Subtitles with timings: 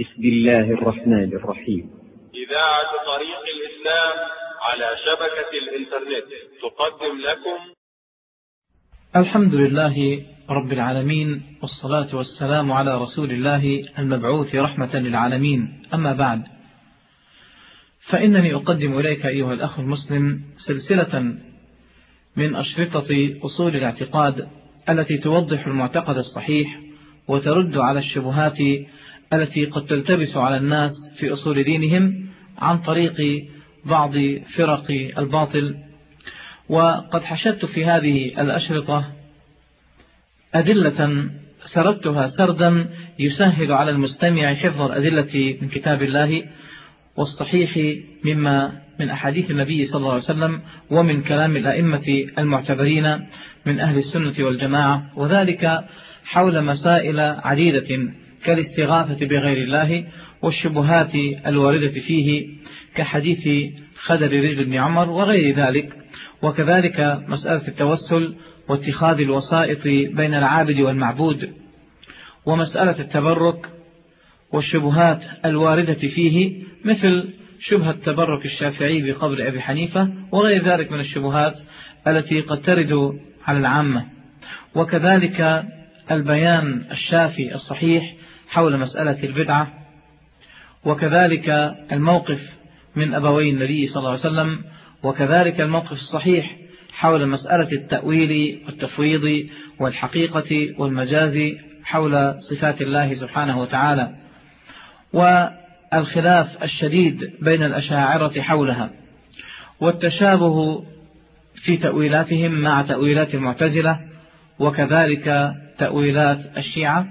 [0.00, 1.90] بسم الله الرحمن الرحيم.
[2.34, 4.16] إذاعة طريق الإسلام
[4.62, 6.30] على شبكة الإنترنت.
[6.62, 7.74] تقدم لكم.
[9.16, 15.82] الحمد لله رب العالمين والصلاة والسلام على رسول الله المبعوث رحمة للعالمين.
[15.94, 16.42] أما بعد
[18.10, 21.18] فإنني أقدم إليك أيها الأخ المسلم سلسلة
[22.36, 24.48] من أشرطة أصول الاعتقاد
[24.88, 26.89] التي توضح المعتقد الصحيح
[27.28, 28.58] وترد على الشبهات
[29.32, 32.26] التي قد تلتبس على الناس في أصول دينهم
[32.58, 33.46] عن طريق
[33.84, 34.12] بعض
[34.56, 35.76] فرق الباطل.
[36.68, 39.04] وقد حشدت في هذه الأشرطة
[40.54, 41.30] أدلة
[41.74, 42.86] سردتها سردا
[43.18, 46.42] يسهل على المستمع حفظ الأدلة من كتاب الله
[47.16, 47.78] والصحيح
[48.24, 53.26] مما من أحاديث النبي صلى الله عليه وسلم ومن كلام الأئمة المعتبرين
[53.66, 55.10] من أهل السنة والجماعة.
[55.16, 55.84] وذلك
[56.24, 58.12] حول مسائل عديدة
[58.44, 60.04] كالاستغاثة بغير الله
[60.42, 61.14] والشبهات
[61.46, 62.48] الواردة فيه
[62.96, 65.92] كحديث خدر رجل بن عمر وغير ذلك.
[66.42, 68.34] وكذلك مسألة التوسل
[68.68, 69.84] واتخاذ الوسائط
[70.16, 71.50] بين العابد والمعبود.
[72.46, 73.70] ومسألة التبرك
[74.52, 77.28] والشبهات الواردة فيه مثل
[77.60, 81.54] شبهة تبرك الشافعي بقبر أبي حنيفة وغير ذلك من الشبهات
[82.06, 84.06] التي قد ترد على العامة.
[84.74, 85.64] وكذلك
[86.10, 88.14] البيان الشافي الصحيح
[88.48, 89.72] حول مسألة البدعة
[90.84, 91.48] وكذلك
[91.92, 92.40] الموقف
[92.96, 94.64] من أبوي النبي صلى الله عليه وسلم
[95.02, 96.56] وكذلك الموقف الصحيح
[96.92, 99.48] حول مسألة التأويل والتفويض
[99.80, 101.38] والحقيقة والمجاز
[101.84, 104.14] حول صفات الله سبحانه وتعالى
[105.12, 108.90] والخلاف الشديد بين الأشاعرة حولها
[109.80, 110.84] والتشابه
[111.54, 114.00] في تأويلاتهم مع تأويلات المعتزلة
[114.58, 117.06] وكذلك تأويلات الشيعة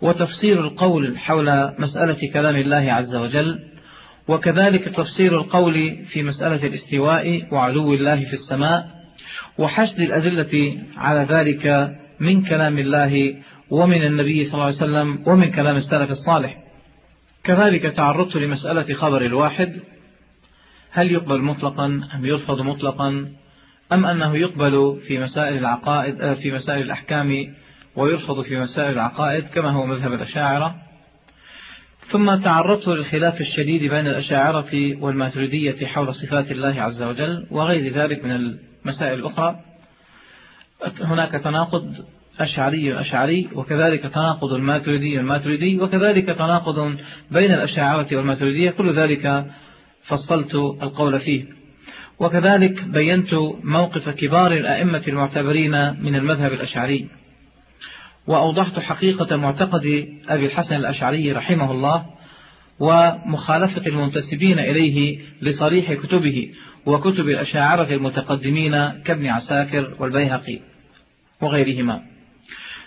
[0.00, 3.58] وتفسير القول حول مسألة كلام الله عز وجل
[4.28, 8.86] وكذلك تفسير القول في مسألة الاستواء وعلو الله في السماء
[9.58, 13.34] وحشد الأدلة على ذلك من كلام الله
[13.70, 16.56] ومن النبي صلى الله عليه وسلم ومن كلام السلف الصالح.
[17.44, 19.80] كذلك تعرضت لمسألة خبر الواحد
[20.90, 23.28] هل يقبل مطلقا أم يرفض مطلقا
[23.92, 27.54] أم أنه يقبل في مسائل العقائد في مسائل الأحكام
[27.96, 30.74] ويرفض في مسائل العقائد كما هو مذهب الأشاعرة.
[32.10, 38.30] ثم تعرضت للخلاف الشديد بين الأشاعرة والماتريدية حول صفات الله عز وجل وغير ذلك من
[38.30, 39.60] المسائل الأخرى.
[41.00, 41.94] هناك تناقض
[42.40, 46.96] أشعري أشعري وكذلك تناقض الماتريدي الماتريدي وكذلك تناقض
[47.30, 48.70] بين الأشاعرة والماتريدية.
[48.70, 49.46] كل ذلك
[50.04, 51.44] فصلت القول فيه.
[52.18, 53.34] وكذلك بينت
[53.64, 57.08] موقف كبار الأئمة المعتبرين من المذهب الأشعري.
[58.26, 62.06] وأوضحت حقيقة معتقد أبي الحسن الأشعري رحمه الله
[62.80, 66.52] ومخالفة المنتسبين إليه لصريح كتبه
[66.86, 70.60] وكتب الأشاعرة المتقدمين كابن عساكر والبيهقي
[71.40, 72.02] وغيرهما.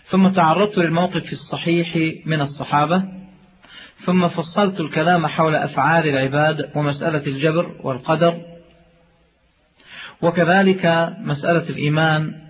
[0.09, 1.95] ثم تعرضت للموقف الصحيح
[2.25, 3.03] من الصحابة
[4.05, 8.41] ثم فصلت الكلام حول أفعال العباد ومسألة الجبر والقدر
[10.21, 12.42] وكذلك مسألة الإيمان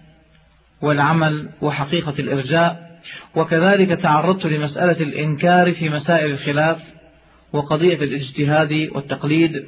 [0.83, 2.99] والعمل وحقيقة الإرجاء
[3.35, 6.77] وكذلك تعرضت لمسألة الإنكار في مسائل الخلاف
[7.53, 9.65] وقضية الاجتهاد والتقليد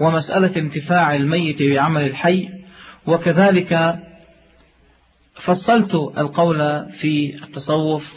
[0.00, 2.48] ومسألة انتفاع الميت بعمل الحي
[3.06, 3.98] وكذلك
[5.44, 8.12] فصلت القول في التصوف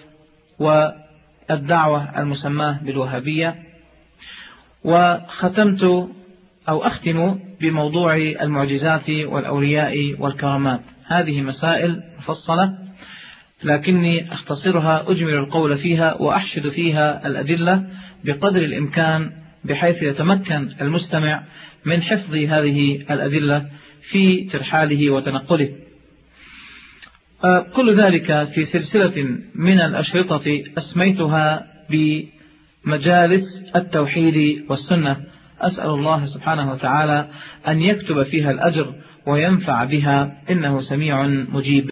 [0.60, 3.56] والدعوة المسماة بالوهابية
[4.84, 5.84] وختمت
[6.70, 10.82] أو أختم بموضوع المعجزات والأولياء والكرامات.
[11.10, 12.74] هذه مسائل مفصلة
[13.64, 17.84] لكني أختصرها أجمل القول فيها وأحشد فيها الأدلة
[18.26, 19.32] بقدر الإمكان
[19.66, 21.44] بحيث يتمكن المستمع
[21.86, 23.66] من حفظ هذه الأدلة
[24.12, 25.70] في ترحاله وتنقله.
[27.76, 33.44] كل ذلك في سلسلة من الأشرطة أسميتها بمجالس
[33.76, 35.18] التوحيد والسنة.
[35.62, 37.28] أسأل الله سبحانه وتعالى
[37.68, 38.96] أن يكتب فيها الأجر
[39.28, 41.90] وينفع بها إنه سميع مجيب.